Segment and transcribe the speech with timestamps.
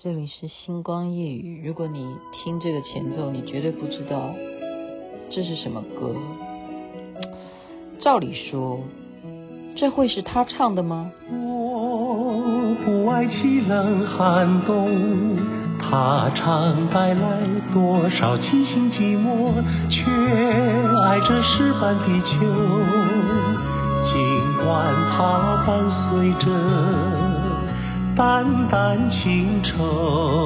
[0.00, 1.66] 这里是星光夜雨。
[1.66, 4.32] 如果你听这个前奏，你绝对不知道
[5.28, 6.14] 这是什么歌。
[8.00, 8.78] 照理说，
[9.74, 11.10] 这会是他唱的吗？
[11.32, 15.36] 我不爱凄冷寒冬，
[15.80, 17.40] 他常带来
[17.74, 19.52] 多少凄心寂寞，
[19.90, 20.04] 却
[21.08, 22.38] 爱这石板的秋。
[24.04, 27.17] 尽管他伴随着。
[28.18, 30.37] 淡淡情愁，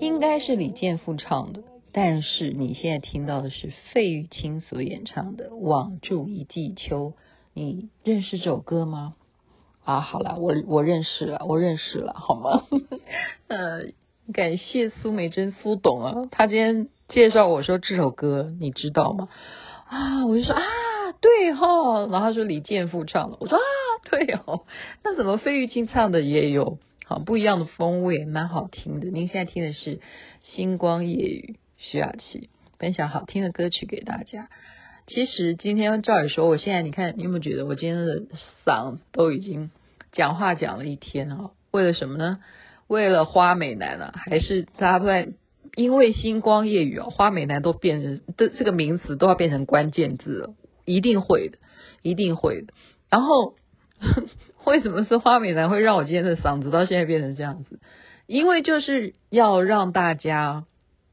[0.00, 7.10] 应该是李健复唱的，但是你现在听到的是费玉清所演唱的《网住一季秋》，
[7.54, 9.14] 你认识这首歌吗？
[9.84, 12.64] 啊，好了，我我认识了，我认识了，好吗？
[13.48, 13.86] 呃，
[14.32, 19.28] 感谢苏美珍苏董啊，他今天介绍我说这首歌，你知道吗？
[19.88, 20.62] 啊，我就说啊，
[21.20, 23.62] 对哈，然后他说李健复唱的，我说啊，
[24.10, 24.66] 对哦，
[25.02, 26.78] 那怎么费玉清唱的也有？
[27.06, 29.08] 好，不一样的风味，蛮好听的。
[29.08, 29.96] 您现在听的是
[30.42, 34.48] 《星光夜语》，徐雅琪分享好听的歌曲给大家。
[35.06, 38.22] 其实今天照理说，我现在你看，你有没有觉得我今天的
[38.64, 39.70] 嗓子都已经
[40.12, 41.50] 讲话讲了一天啊？
[41.72, 42.38] 为了什么呢？
[42.86, 44.14] 为了花美男啊？
[44.16, 45.28] 还是大家在
[45.76, 50.54] 因为《星光夜语》哦，花美男都变成这这个名词都要变成关键字了，
[50.86, 51.58] 一定会的，
[52.00, 52.72] 一定会的。
[53.10, 53.56] 然后。
[54.64, 57.78] 为什么是花美男会让我今天的嗓子到现在变成这样子？
[58.26, 60.64] 因为就是要让大家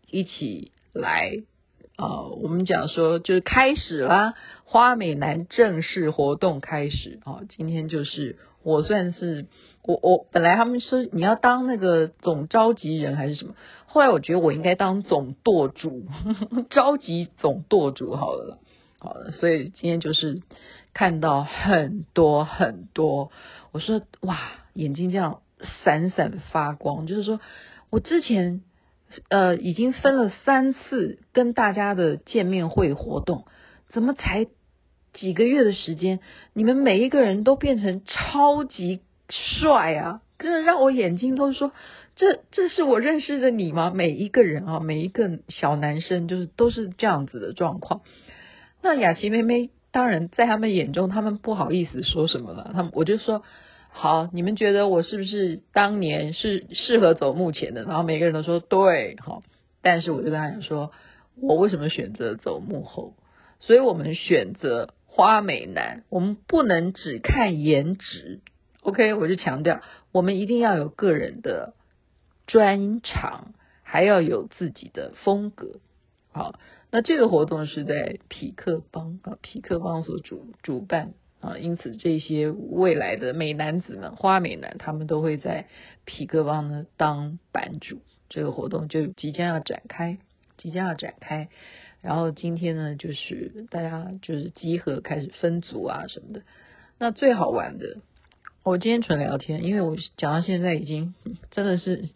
[0.09, 1.31] 一起来、
[1.97, 9.47] 呃，我们讲说就是开始啦，花美男正式活动开始啊、今天就是我算是
[9.83, 16.05] 我我本来他们说你要当那个总召集人还是什么，后来我觉得我应该当总舵主，
[16.71, 18.59] 召集总舵主好了，
[18.99, 20.41] 好了，所以今天就是。
[20.93, 23.31] 看到很多很多，
[23.71, 24.37] 我说哇，
[24.73, 25.41] 眼睛这样
[25.83, 27.39] 闪闪发光，就是说
[27.89, 28.61] 我之前
[29.29, 33.45] 呃已经分了三次跟大家的见面会活动，
[33.89, 34.47] 怎么才
[35.13, 36.19] 几个月的时间，
[36.53, 38.99] 你们每一个人都变成超级
[39.29, 40.21] 帅啊！
[40.39, 41.71] 真的让我眼睛都说，
[42.15, 43.91] 这这是我认识的你吗？
[43.95, 48.01] 每一个人啊，每一个小男生就是都是这样子的状况。
[48.81, 49.69] 那雅琪妹妹。
[49.91, 52.71] 当然，在他们眼中，他们不好意思说什么了。
[52.73, 53.43] 他们我就说，
[53.89, 57.83] 好，你们觉得我是不是当年是适合走幕前的？
[57.83, 59.43] 然后每个人都说对，好。
[59.81, 60.93] 但是我就跟他讲说，
[61.35, 63.15] 我为什么选择走幕后？
[63.59, 68.39] 所以我们选择花美男，我们不能只看颜值。
[68.83, 69.81] OK，我就强调，
[70.13, 71.73] 我们一定要有个人的
[72.47, 73.53] 专长，
[73.83, 75.81] 还要有自己的风格。
[76.31, 76.55] 好。
[76.93, 85.67] 那这个活动是在匹克邦啊，匹克邦所主主办啊，因此这些未来的美男子们，花美男，他们都会在
[86.03, 90.17] 匹克邦呢当版主，这个活动就即将要展开，
[90.57, 91.47] 即将要展开。
[92.01, 96.41] 然后今天呢，就是大家就是集合开始分组啊什么的。
[96.99, 97.99] 那最好玩的，
[98.65, 101.15] 我今天纯聊天，因为我讲到现在已经
[101.51, 102.09] 真的是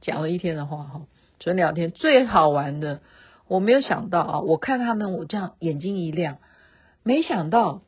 [0.00, 1.06] 讲了一天的话哈，
[1.38, 3.00] 纯聊天最好玩的。
[3.48, 4.40] 我没有想到啊！
[4.40, 6.36] 我看他们，我这样眼睛一亮，
[7.02, 7.80] 没想到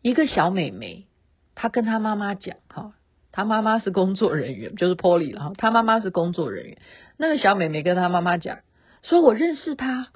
[0.00, 1.04] 一个小美眉，
[1.54, 2.94] 她跟她妈妈讲哈，
[3.30, 6.78] 她妈妈是工作人员，就是 Polly 了哈，她妈妈是工作人员。
[7.18, 8.60] 那个小美眉跟她妈妈讲，
[9.02, 10.08] 说我认识她，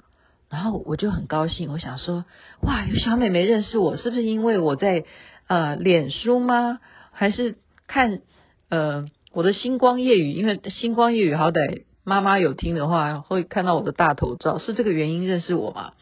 [0.49, 2.25] 然后我就很高兴，我想说，
[2.61, 5.05] 哇，有小美眉认识我，是不是因为我在
[5.45, 6.79] 呃脸书吗？
[7.11, 7.55] 还是
[7.85, 8.21] 看
[8.69, 10.33] 呃我的星光夜雨？
[10.33, 11.83] 因为星光夜雨好歹。
[12.05, 15.93] 妈妈有听的话，会看到我的大头照，是这个原因认识我吗？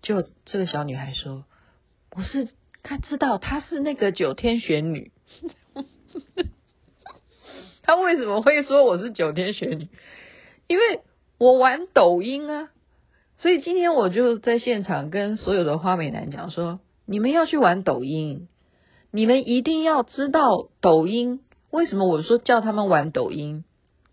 [0.00, 1.44] 就这个小女孩说，
[2.16, 2.48] 我是
[2.84, 5.10] 她知道她是那个九天玄女，
[7.82, 9.88] 她为什么会说我是九天玄女？
[10.68, 11.00] 因为
[11.38, 12.70] 我玩抖音啊，
[13.38, 18.46] 所以今天我就在现场跟所有的花美男讲说，你们要去玩抖音，
[19.10, 21.40] 你们一定要知道抖音
[21.70, 23.64] 为什么我说叫他们玩抖音。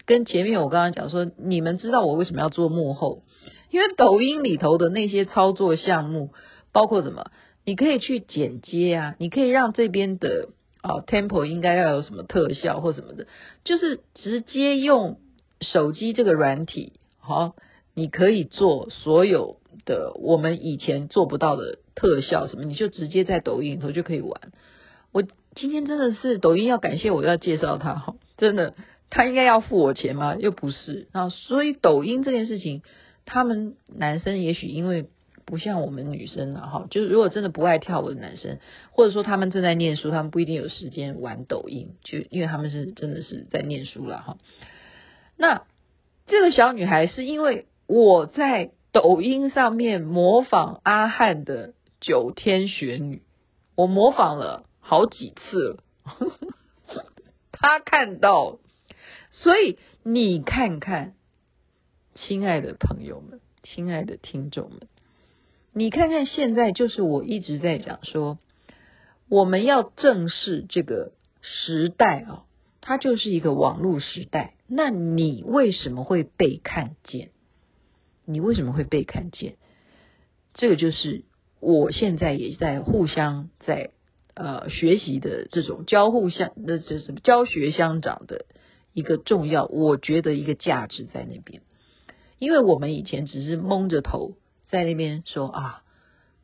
[0.10, 3.22] 跟前面我刚刚讲说，你们知道我为什么要做幕后？
[3.70, 6.32] 因为抖音里头的那些操作项目，
[6.72, 7.30] 包括什么，
[7.64, 10.50] 你可以去剪接啊，你可以让这边的
[10.82, 13.28] 啊 tempo 应该要有什么特效或什么的，
[13.64, 15.20] 就是直接用
[15.62, 17.54] 手机这个软体，好，
[17.94, 24.42] 你可以做所有的我们以前做不到的特效什么，你就直接在抖音里头就可以玩。
[25.12, 25.22] 我
[25.54, 28.74] 今天真的是抖音要感谢我要介绍他哈，真的，
[29.10, 30.36] 他应该要付我钱吗？
[30.36, 32.84] 又不是啊，所以抖音这件事情，
[33.26, 35.06] 他们男生也许因为。
[35.46, 38.60] 不像我们女生了哈，就是如果真的不爱跳舞的男生，
[38.92, 44.38] 或者说他们正在念书，他们不一定有时间玩抖音，就因为他们是真的是在念书了哈。
[45.38, 45.64] 那
[46.28, 53.24] 这个小女孩是因为我在抖音上面模仿阿汉的九天玄女，
[53.76, 55.84] 我模仿了好几次了，
[57.52, 58.60] 她看到，
[59.42, 61.14] 所以你看看，
[62.16, 64.82] 亲爱的朋友们，亲爱的听众们。
[65.72, 68.38] 你看看现在，就是我一直在讲说，
[69.30, 72.44] 我们要正视这个时代啊，
[72.82, 74.56] 它就是一个网络时代。
[74.68, 77.30] 那你为什么会被看见？
[78.26, 79.56] 你为什么会被看见？
[80.54, 81.24] 这个就是
[81.62, 83.92] 我现在也在互相在
[84.34, 88.46] 呃学习的这种交互相那这什么教学相长的
[89.00, 91.62] 一个重要，我觉得一个价值在那边，
[92.38, 94.36] 因为我们以前只是蒙着头。
[94.72, 95.82] 在那边说啊，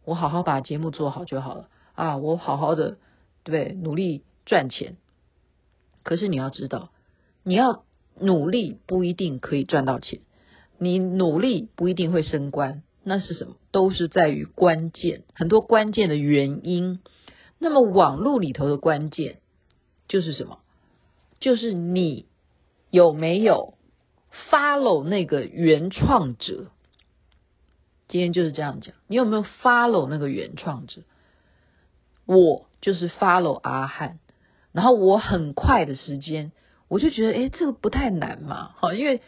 [0.03, 2.97] 我好好把节目做好就好了啊，我好好的
[3.43, 4.97] 对努力赚钱。
[6.01, 6.89] 可是你要知道，
[7.43, 7.83] 你要
[8.19, 10.21] 努力不一定可以赚到钱，
[10.79, 13.57] 你努力不一定会升官，那是什么？
[13.69, 17.01] 都是在于关键，很多关键的原因。
[17.59, 19.37] 那么网络里头的关键
[20.07, 20.57] 就是什么？
[21.39, 22.25] 就是你
[22.95, 23.73] 有没有
[24.49, 26.67] follow 那个原创者？
[28.07, 31.01] 今天就是这样讲，你有没有 follow 那个原创者？
[32.25, 34.19] 我就是 follow 阿汉，
[34.71, 36.53] 然后我很快的时间，
[36.87, 39.21] 我就觉得，诶，这个不太难嘛，好，因为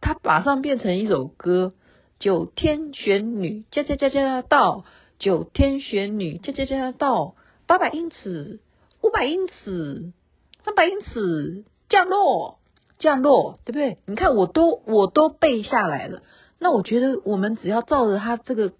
[0.00, 1.72] 它马上变成一首歌，
[2.18, 4.84] 九天玄女加加加加到，
[5.20, 7.36] 九天玄女加加加加到，
[7.68, 8.58] 八百英尺，
[9.02, 10.12] 五百英尺，
[10.64, 12.58] 三百英尺降落，
[12.98, 13.98] 降落，对不对？
[14.06, 16.22] 你看，我都我都背下来了。
[16.58, 18.72] 那我觉得我们只要照着他这个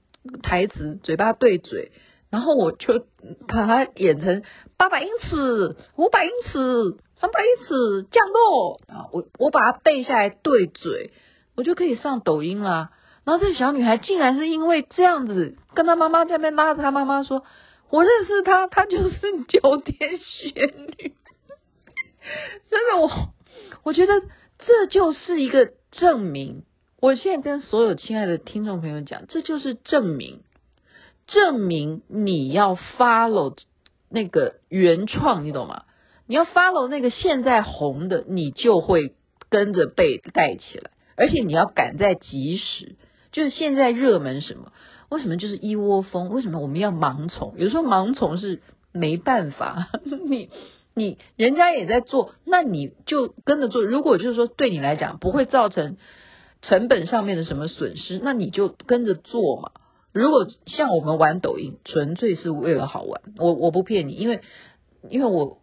[0.43, 1.93] 台词，嘴巴对嘴，
[2.31, 3.07] 然后我就
[3.47, 4.43] 把它演成
[4.77, 9.07] 八百英尺、五百英尺、三百英尺降落啊！
[9.13, 11.13] 我我把它背下来对嘴，
[11.57, 12.91] 我就可以上抖音啦。
[13.25, 17.45] 然后这个小女孩竟然是因为这样子，跟她妈妈在那边拉着她妈妈说
[17.91, 20.53] ：“我认识她，她就是九天玄
[20.99, 21.15] 女。
[22.71, 23.09] ”真的，我
[23.83, 24.13] 我觉得
[24.59, 26.65] 这就是一个证明。
[27.01, 30.41] 我现在跟所有亲爱的听众朋友讲，这就是证明，
[31.27, 33.57] 证明你要 follow
[34.09, 35.85] 那个原创，你懂吗？
[36.27, 39.15] 你要 follow 那个现在红的，你就会
[39.51, 42.97] 跟着被带起来，而且你要赶在及时。
[43.33, 44.73] 就是现在热门什么？
[45.11, 46.31] 为什么就是一窝蜂？
[46.31, 47.55] 为什么我们要盲从？
[47.59, 48.63] 有时候盲从是
[48.93, 49.89] 没办法，
[50.27, 50.49] 你
[50.95, 53.83] 你人家也在做，那你就跟着做。
[53.83, 55.97] 如果就是说对你来讲不会造成。
[56.67, 59.73] 成本上面的什么损失，那你就跟着做嘛。
[60.15, 64.41] 如果像我们玩抖音，纯粹是为了好玩，我我不骗你，因为
[65.11, 65.59] 因为我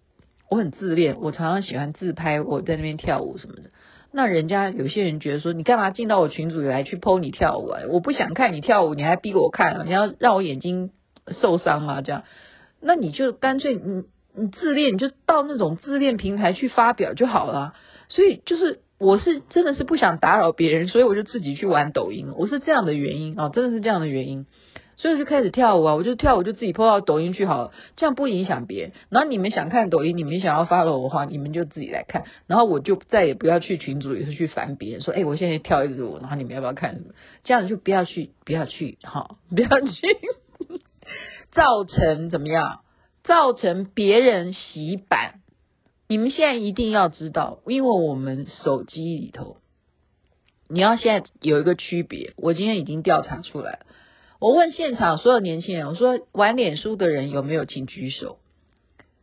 [0.47, 3.71] 我很自恋，我常常喜欢自拍，我在那边跳舞什么的。
[4.11, 7.81] 那人家有些人觉得说，你干嘛进到我群组里来去 po 你跳舞啊？
[7.89, 9.83] 我不想看你跳舞，你还逼我看啊？
[9.83, 10.91] 你要让我眼睛
[11.41, 12.03] 受伤吗？
[12.03, 12.25] 这样，
[12.79, 14.03] 那你就干脆你
[14.35, 17.73] 你自恋，你就到那种自恋平台去发表就好了。
[18.09, 18.79] 所以就是。
[19.03, 22.35] 我是真的是不想打扰别人，所以我就自己去玩抖音。
[22.37, 24.45] 我是这样的原因啊，真的是这样的原因，
[24.95, 25.95] 所以就开始跳舞啊。
[25.95, 28.91] 我就跳舞就自己 po 到抖音去好了，这样不影响别人。
[29.09, 32.25] 然后你们想看抖音，你们想要 follow 我的话，你们就自己来看。
[32.45, 37.15] 然后我就再也不要去群组里头去烦别人，说哎，我现在跳一支舞，然后你们要不要看什么？
[37.43, 39.99] 这样就不要去，不要去，哈，不要去，
[41.49, 42.81] 造成怎么样？
[43.23, 45.41] 造成别人洗版。
[46.07, 49.57] 你们现在一定要知道，因为我们手机里头，
[50.67, 52.33] 你要现在有一个区别。
[52.35, 53.79] 我今天已经调查出来了。
[54.39, 58.39] 我问现场所有年轻人，我说玩脸书的人有没有，请举手。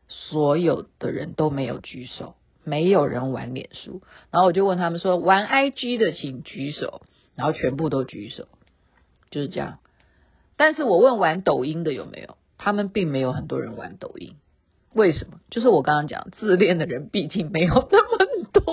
[0.08, 4.00] 所有的人都没有举手，没有人玩脸书。
[4.30, 7.02] 然后我就问他们说，玩 IG 的请举手，
[7.34, 8.48] 然后全部都举手，
[9.30, 9.80] 就是这样。
[10.56, 14.34] 但是我问玩抖音的有没有，他们并没有很多人玩抖音。
[14.92, 15.40] 为什么？
[15.50, 18.64] 就是我刚刚讲，自恋的人毕竟没有那么多，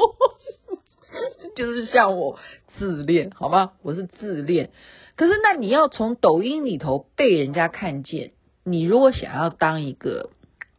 [1.56, 2.40] 就是像我
[2.78, 3.74] 自恋，好吗？
[3.84, 4.72] 我是自恋。
[5.16, 8.32] 可是那你要从抖音里头被人家看见，
[8.64, 10.32] 你如果想要当一个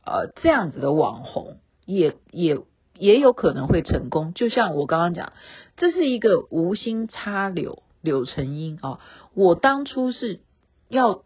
[0.04, 2.58] 呃这样子的网红，也也
[2.98, 4.32] 也有可能会成功。
[4.34, 5.32] 就像我刚刚讲，
[5.76, 9.00] 这是一个无心插柳柳成荫啊。
[9.34, 10.40] 我当初是
[10.88, 11.22] 要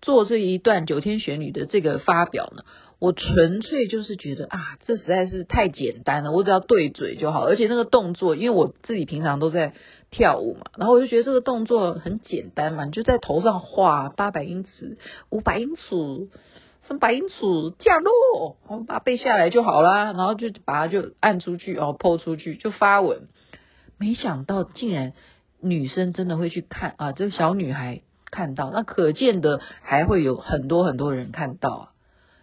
[0.00, 2.62] 做这一段九天玄女的这个发表呢。
[3.00, 9.72] 我纯粹就是觉得啊，这实在是太简单了，我只要对嘴就好，而且那个动作，因为我自己平常都在
[10.10, 14.98] 跳舞嘛，然后我就觉得这个动作很简单嘛，你就在头上画八百英尺、
[15.30, 15.82] 五百英尺、
[16.88, 17.34] 三百英尺
[17.78, 23.28] 降落，我把它背下来就好啦，然后就把它就按出去哦抛出去就发文，
[23.96, 25.12] 没想到竟然
[25.60, 31.88] 女生真的会去看啊，这个小女孩看到，那可见的还会有很多很多人看到啊。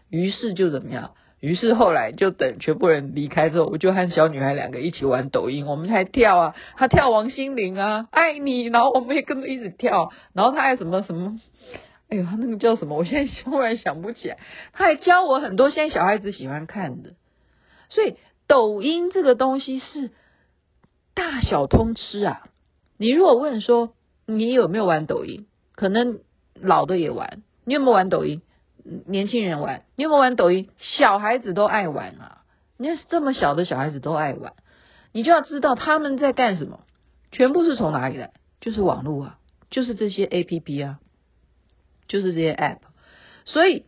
[0.10, 1.12] 于是就怎么样？
[1.42, 11.40] 于是后来就等全部人离开之后，我就和小女孩两个一起玩抖音，我们还跳啊，她跳王心凌啊，爱你，然后我们也跟着一直跳，然后她还什么什么，
[12.10, 12.96] 哎呦，她那个叫什么？
[12.96, 14.38] 我现在忽然想不起来。
[14.74, 17.12] 她还教我很多现在小孩子喜欢看的，
[17.90, 18.16] 所以
[18.48, 20.12] 抖音这个东西是
[21.14, 22.44] 大小通吃啊。
[22.98, 23.94] 你如果问说
[24.26, 26.20] 你有没有玩抖音，可能
[26.56, 28.42] 老的也玩，你有没有玩抖音？
[29.08, 30.70] 年轻人玩，你有没有玩抖音？
[30.78, 32.44] 小孩子都爱玩啊！
[32.78, 34.54] 你看这么小的小孩子都爱玩，
[35.12, 36.82] 你就要知道他们在干什么，
[37.32, 38.32] 全部是从哪里来？
[38.62, 39.40] 就是网络啊，
[39.70, 41.00] 就是这些 APP 啊，
[42.08, 42.78] 就是这些 App。
[43.46, 43.86] 所以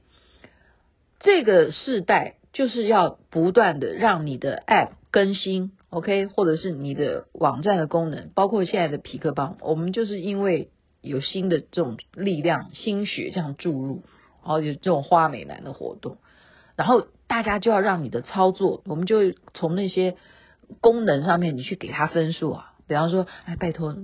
[1.20, 10.70] 这个世代就是要不断的让你的 App 更新，OK，或者是你的网站的功能，包括现在的痞客邦，我们就是因为
[11.08, 14.04] 有新的这种力量、心血这样注入。
[14.44, 16.20] 然后有这种花美男的活动，
[16.78, 20.16] 然后大家就要让你的操作，我们就从那些
[20.80, 22.67] 功能上面，你去给他分数啊。
[22.88, 23.96] 比方说，哎，拜托，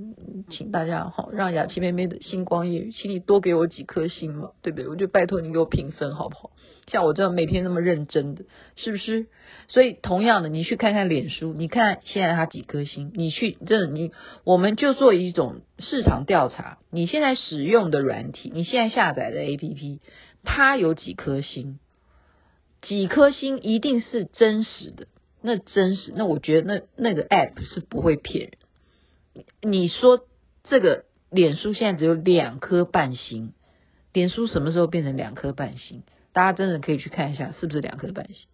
[0.50, 4.88] 请大家好，让雅琪妹妹的星光夜语，请你多给我几颗星嘛，对不对？
[4.90, 6.52] 我就拜托你给我评分，好不好？
[6.88, 8.44] 像我这样每天那么认真的，
[8.76, 9.28] 是不是？
[9.70, 13.12] 所以同样的，你去看看脸书，你看现在它几颗星？
[13.16, 14.12] 你去这你，
[14.44, 20.00] 我们就做一种市场调查，你现在使用的软体，你现在下载的 APP。
[20.44, 21.80] 它有几颗星？
[22.82, 25.08] 几颗星一定是真实的。
[25.42, 28.52] 那真实，那我觉得那那个 app 是不会骗人。
[29.62, 30.26] 你说
[30.64, 33.54] 这个脸书现在只有两颗半星，
[34.12, 36.04] 脸书什么时候变成两颗半星？
[36.32, 38.48] 大家真的可以去看一下，是不是两颗半星？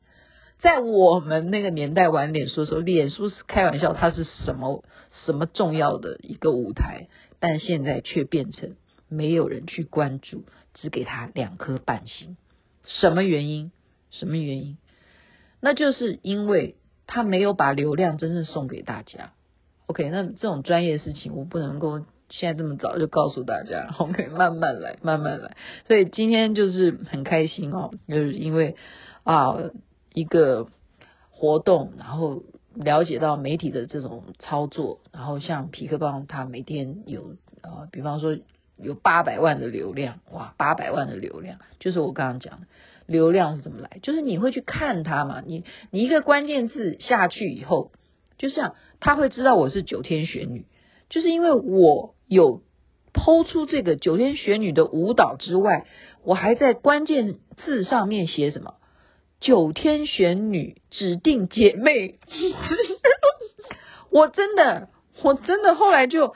[0.59, 4.83] 在我们那个年代玩脸书的时候，脸书是开玩笑，它是什么
[5.25, 7.07] 什么重要的一个舞台，
[7.39, 8.75] 但现在却变成。
[9.11, 10.45] 没有人去关注，
[10.75, 12.37] 只给他两颗半星，
[12.85, 13.71] 什么原因？
[14.11, 14.77] 什么原因？
[15.59, 16.75] 那就是因为
[17.07, 19.33] 他没有把流量真正送给大家。
[19.89, 25.57] OK，那这种专业的事情我不能够现在这么早就告诉大家， OK，慢慢来，慢慢来。
[25.87, 28.75] 所以今天就是很开心哦，就是因为
[29.23, 29.57] 啊
[30.13, 30.67] 一个
[31.31, 32.43] 活动，然后
[32.75, 38.37] 了解到媒体的这种操作，然后像皮克邦他每天有啊，比方说。
[38.81, 42.67] 有八百万的流量，哇，八百万的流量，就是我刚刚讲的，
[43.07, 43.99] 流量是怎么来？
[44.01, 47.91] 就是你会去看它嘛，你你一个关键字下去以后，
[48.39, 50.65] 就像他会知道我是九天玄女，
[51.09, 52.63] 就是因为我有
[53.13, 55.85] 抛出这个九天玄女的舞蹈之外，
[56.23, 58.73] 我还在关键字上面写什么？
[59.39, 62.17] 九天玄女指定姐妹，
[64.09, 64.89] 我真的，
[65.21, 66.33] 我真的后来就。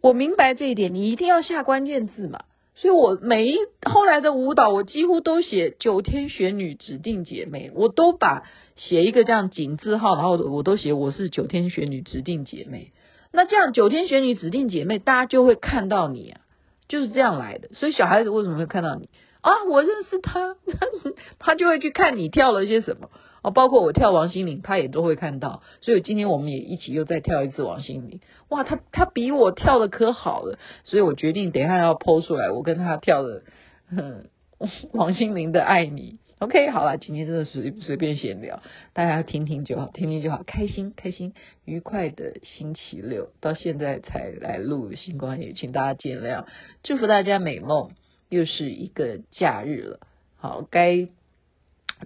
[0.00, 2.44] 我明白这一点，你一定要下关键字嘛。
[2.80, 8.44] 所以我每一后来的舞蹈，我几乎都写九天玄女指定姐妹，我都把
[8.76, 12.92] 写一个这样井字号，然后我都写我是九天玄女指定姐妹。
[13.32, 16.40] 那这样九天玄女指定姐妹，大家就会看到你啊，
[16.88, 17.68] 就是这样来的。
[17.74, 19.64] 所以小孩子为什么会看到你啊？
[19.68, 20.54] 我认识他，
[21.40, 23.10] 他就会去看你跳了些什么。
[23.50, 28.20] 包括我跳王心凌，他也都会看到，所以今天我们也一起又再跳一次王心凌。
[28.48, 33.42] 哇，他他比我跳的可好了，所以我决定等一下要 PO 出来，我跟他跳的，
[33.90, 34.24] 哼，
[34.92, 36.18] 王心凌的爱你。
[36.40, 38.62] OK，好了，今天真的随随便闲聊，
[38.92, 46.44] 大家听听就好，听听就好，开心开心，愉快的星期六，到现在才来录星光夜，请大家见谅，
[46.84, 47.90] 祝福大家美梦，
[48.28, 50.00] 又是一个假日了，
[50.36, 51.08] 好，该。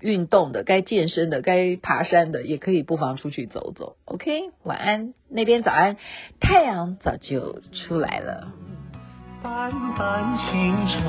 [0.01, 3.97] 运动的，该健身的，该爬山的，也可以不妨出去走走。
[4.05, 5.97] OK，晚安，那边早安，
[6.41, 8.53] 太阳早就出来了。
[9.43, 11.01] 淡淡清愁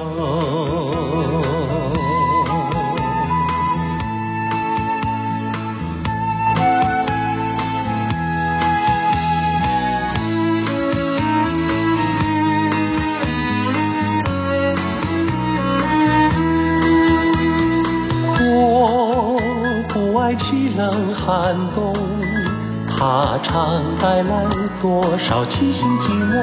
[24.84, 26.36] 多少凄辛寂寞，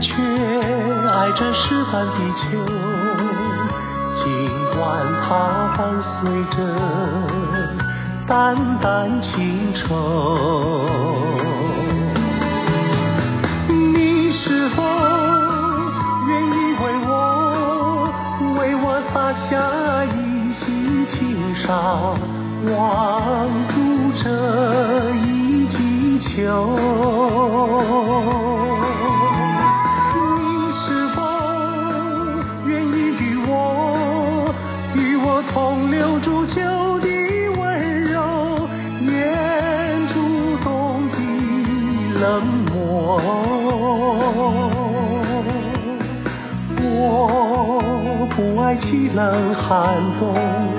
[0.00, 0.10] 却
[1.08, 2.42] 爱着湿斑的秋。
[4.16, 4.26] 尽
[4.74, 4.76] 管
[5.22, 5.28] 它
[5.78, 6.10] 伴随
[6.50, 6.58] 着
[8.26, 9.84] 淡淡情愁。
[13.68, 14.82] 你是否
[16.26, 17.14] 愿意为我，
[18.58, 19.14] 为我洒
[19.48, 19.54] 下
[20.06, 20.64] 一袭
[21.12, 21.14] 轻
[21.64, 21.70] 纱？
[22.66, 23.74] 望住
[24.24, 24.26] 这
[26.36, 26.42] 秋，
[30.12, 30.18] 你
[30.70, 30.84] 是
[31.16, 31.18] 否
[32.66, 34.52] 愿意与我
[34.94, 36.60] 与我同留住秋
[37.00, 37.08] 的
[37.58, 37.62] 温
[38.12, 38.68] 柔，
[39.00, 39.08] 掩
[40.08, 40.14] 住
[40.62, 41.16] 冬的
[42.20, 42.22] 冷
[42.66, 42.76] 漠？
[46.82, 50.75] 我不爱凄冷寒冬。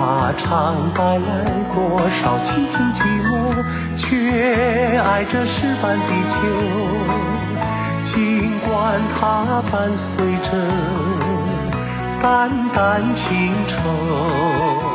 [0.00, 3.30] 它常带来多少凄清寂寞，
[3.98, 6.38] 却爱这石板地球。
[8.06, 9.20] 尽管它
[9.70, 10.48] 伴随着
[12.22, 14.89] 淡淡情愁。